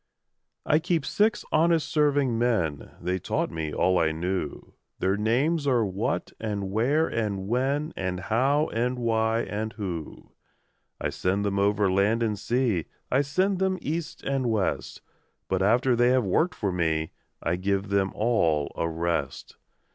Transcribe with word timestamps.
I 0.65 0.79
Keep 0.79 1.05
six 1.05 1.45
honest 1.51 1.87
serving 1.87 2.35
men: 2.39 2.89
(They 2.99 3.19
taught 3.19 3.51
me 3.51 3.71
all 3.71 3.99
I 3.99 4.11
knew) 4.11 4.73
Their 4.97 5.15
names 5.15 5.67
are 5.67 5.85
What 5.85 6.31
and 6.39 6.71
Where 6.71 7.05
and 7.07 7.47
When 7.47 7.93
And 7.95 8.21
How 8.21 8.65
and 8.69 8.97
Why 8.97 9.41
and 9.41 9.73
Who. 9.73 10.31
I 10.99 11.09
send 11.11 11.45
them 11.45 11.59
over 11.59 11.91
land 11.91 12.23
and 12.23 12.39
sea, 12.39 12.85
I 13.11 13.21
send 13.21 13.59
them 13.59 13.77
east 13.79 14.23
and 14.23 14.47
west; 14.47 15.03
But 15.47 15.61
after 15.61 15.95
they 15.95 16.09
have 16.09 16.25
worked 16.25 16.55
for 16.55 16.71
me, 16.71 17.11
I 17.43 17.55
give 17.55 17.89
them 17.89 18.11
all 18.15 18.71
a 18.75 18.89
rest. 18.89 19.55